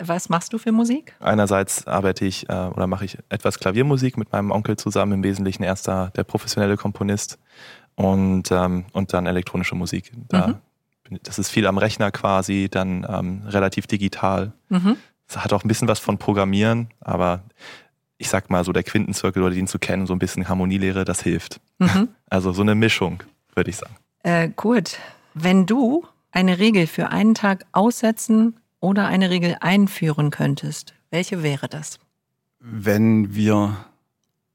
[0.00, 1.14] Was machst du für Musik?
[1.20, 5.62] Einerseits arbeite ich äh, oder mache ich etwas Klaviermusik mit meinem Onkel zusammen, im Wesentlichen
[5.62, 7.38] erster der professionelle Komponist
[7.94, 10.12] und, ähm, und dann elektronische Musik.
[10.28, 10.54] Da, mhm.
[11.22, 14.52] Das ist viel am Rechner quasi, dann ähm, relativ digital.
[14.68, 14.96] Mhm.
[15.28, 17.42] Es hat auch ein bisschen was von Programmieren, aber
[18.16, 21.22] ich sag mal so der Quintenzirkel oder den zu kennen, so ein bisschen Harmonielehre, das
[21.22, 21.60] hilft.
[21.78, 22.08] Mhm.
[22.30, 23.22] Also so eine Mischung,
[23.54, 23.96] würde ich sagen.
[24.22, 24.98] Äh, gut.
[25.32, 31.68] Wenn du eine Regel für einen Tag aussetzen oder eine Regel einführen könntest, welche wäre
[31.68, 31.98] das?
[32.60, 33.76] Wenn wir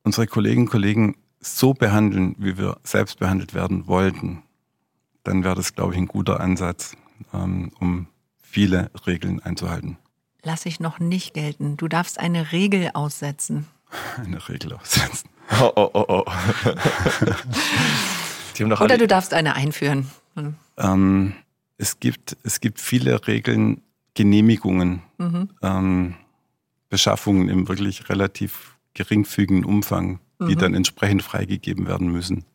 [0.03, 4.43] unsere Kolleginnen und Kollegen so behandeln, wie wir selbst behandelt werden wollten,
[5.23, 6.95] dann wäre das, glaube ich, ein guter Ansatz,
[7.33, 8.05] ähm, um
[8.39, 9.97] viele Regeln einzuhalten
[10.43, 11.77] lasse ich noch nicht gelten.
[11.77, 13.67] Du darfst eine Regel aussetzen.
[14.17, 15.29] Eine Regel aussetzen.
[15.61, 16.25] Oh, oh, oh, oh.
[18.83, 20.09] Oder du darfst eine einführen.
[20.35, 20.55] Hm.
[20.77, 21.33] Ähm,
[21.77, 23.81] es, gibt, es gibt viele Regeln,
[24.15, 25.49] Genehmigungen, mhm.
[25.61, 26.15] ähm,
[26.89, 30.59] Beschaffungen im wirklich relativ geringfügigen Umfang, die mhm.
[30.59, 32.45] dann entsprechend freigegeben werden müssen.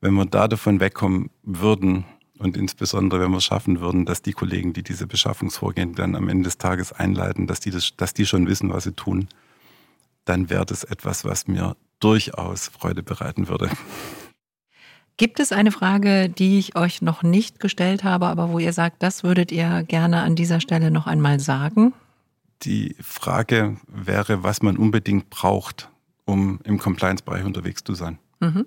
[0.00, 2.04] Wenn wir da davon wegkommen würden,
[2.42, 6.28] und insbesondere, wenn wir es schaffen würden, dass die Kollegen, die diese Beschaffungsvorgänge dann am
[6.28, 9.28] Ende des Tages einleiten, dass die, das, dass die schon wissen, was sie tun,
[10.24, 13.70] dann wäre das etwas, was mir durchaus Freude bereiten würde.
[15.16, 19.02] Gibt es eine Frage, die ich euch noch nicht gestellt habe, aber wo ihr sagt,
[19.02, 21.92] das würdet ihr gerne an dieser Stelle noch einmal sagen?
[22.62, 25.90] Die Frage wäre, was man unbedingt braucht,
[26.24, 28.18] um im Compliance-Bereich unterwegs zu sein.
[28.40, 28.66] Mhm.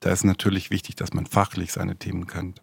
[0.00, 2.62] Da ist natürlich wichtig, dass man fachlich seine Themen kennt.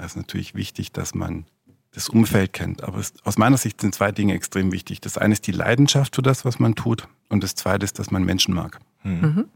[0.00, 1.44] Da ist natürlich wichtig, dass man
[1.92, 2.82] das Umfeld kennt.
[2.82, 5.02] Aber es, aus meiner Sicht sind zwei Dinge extrem wichtig.
[5.02, 7.06] Das eine ist die Leidenschaft für das, was man tut.
[7.28, 8.78] Und das zweite ist, dass man Menschen mag.
[9.00, 9.20] Hm.
[9.20, 9.48] Mhm.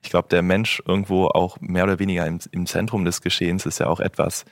[0.00, 3.78] Ich glaube, der Mensch irgendwo auch mehr oder weniger im, im Zentrum des Geschehens ist
[3.78, 4.46] ja auch etwas,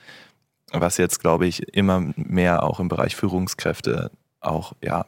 [0.71, 5.07] was jetzt, glaube ich, immer mehr auch im Bereich Führungskräfte auch ja,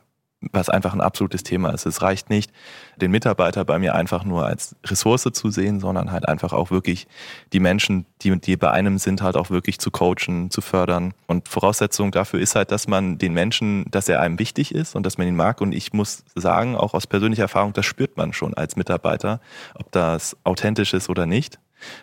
[0.51, 1.85] was einfach ein absolutes Thema ist.
[1.85, 2.51] Es reicht nicht,
[2.97, 7.07] den Mitarbeiter bei mir einfach nur als Ressource zu sehen, sondern halt einfach auch wirklich
[7.53, 11.13] die Menschen, die, die bei einem sind, halt auch wirklich zu coachen, zu fördern.
[11.27, 15.05] Und Voraussetzung dafür ist halt, dass man den Menschen, dass er einem wichtig ist und
[15.05, 15.61] dass man ihn mag.
[15.61, 19.41] Und ich muss sagen, auch aus persönlicher Erfahrung, das spürt man schon als Mitarbeiter,
[19.75, 21.59] ob das authentisch ist oder nicht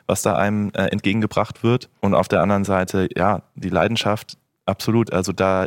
[0.06, 1.88] was da einem äh, entgegengebracht wird.
[2.00, 5.12] Und auf der anderen Seite, ja, die Leidenschaft, absolut.
[5.12, 5.66] Also da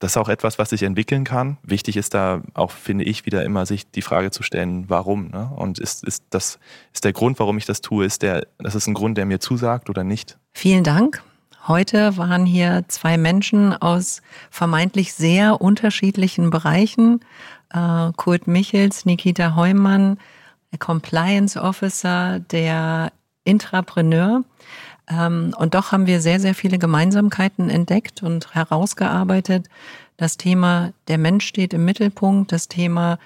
[0.00, 1.58] das ist auch etwas, was sich entwickeln kann.
[1.62, 5.28] Wichtig ist da auch, finde ich, wieder immer sich die Frage zu stellen, warum?
[5.28, 5.50] Ne?
[5.54, 6.58] Und ist, ist das
[6.92, 9.40] ist der Grund, warum ich das tue, ist der, das ist ein Grund, der mir
[9.40, 10.38] zusagt oder nicht?
[10.54, 11.22] Vielen Dank.
[11.68, 17.20] Heute waren hier zwei Menschen aus vermeintlich sehr unterschiedlichen Bereichen.
[17.68, 20.18] Äh, Kurt Michels, Nikita Heumann,
[20.78, 23.12] Compliance Officer, der
[23.44, 24.44] Intrapreneur.
[25.10, 29.68] Ähm, und doch haben wir sehr, sehr viele Gemeinsamkeiten entdeckt und herausgearbeitet.
[30.16, 33.18] Das Thema, der Mensch steht im Mittelpunkt, das Thema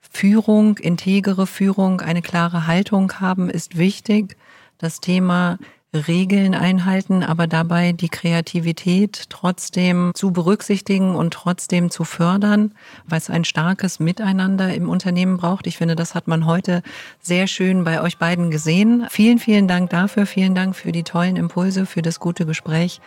[0.00, 4.36] Führung, integere Führung, eine klare Haltung haben ist wichtig.
[4.78, 5.58] Das Thema
[5.92, 12.72] Regeln einhalten, aber dabei die Kreativität trotzdem zu berücksichtigen und trotzdem zu fördern,
[13.06, 15.66] weil es ein starkes Miteinander im Unternehmen braucht.
[15.66, 16.82] Ich finde, das hat man heute
[17.20, 19.06] sehr schön bei euch beiden gesehen.
[19.10, 20.26] Vielen, vielen Dank dafür.
[20.26, 23.00] Vielen Dank für die tollen Impulse, für das gute Gespräch.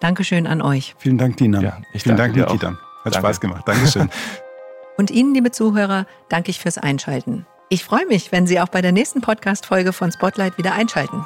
[0.00, 0.94] Dankeschön an euch.
[0.98, 1.62] Vielen Dank, Dina.
[1.62, 2.68] Ja, vielen Dank, Nikita.
[2.68, 3.18] Hat danke.
[3.18, 3.62] Spaß gemacht.
[3.66, 4.10] Dankeschön.
[4.98, 7.46] und Ihnen, liebe Zuhörer, danke ich fürs Einschalten.
[7.70, 11.24] Ich freue mich, wenn Sie auch bei der nächsten Podcast-Folge von Spotlight wieder einschalten.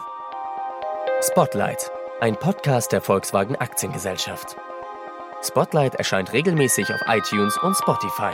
[1.23, 1.91] Spotlight,
[2.21, 4.57] ein Podcast der Volkswagen Aktiengesellschaft.
[5.43, 8.33] Spotlight erscheint regelmäßig auf iTunes und Spotify.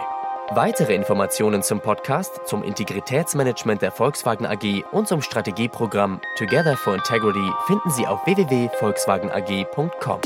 [0.51, 7.51] Weitere Informationen zum Podcast, zum Integritätsmanagement der Volkswagen AG und zum Strategieprogramm Together for Integrity
[7.67, 10.21] finden Sie auf www.volkswagenag.com.